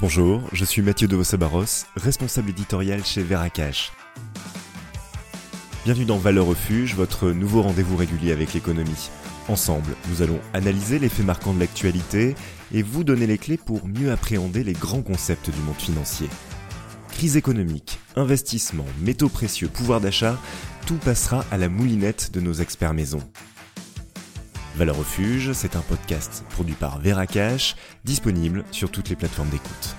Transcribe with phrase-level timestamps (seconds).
[0.00, 3.92] Bonjour, je suis Mathieu de Vossabaros, responsable éditorial chez Veracash.
[5.84, 9.10] Bienvenue dans Valeurs Refuge, votre nouveau rendez-vous régulier avec l'économie.
[9.48, 12.34] Ensemble, nous allons analyser les faits marquants de l'actualité
[12.72, 16.30] et vous donner les clés pour mieux appréhender les grands concepts du monde financier.
[17.10, 20.38] Crise économique, investissement, métaux précieux, pouvoir d'achat,
[20.86, 23.20] tout passera à la moulinette de nos experts maison.
[24.76, 29.96] Valeurs Refuge, c'est un podcast produit par Veracash, disponible sur toutes les plateformes d'écoute.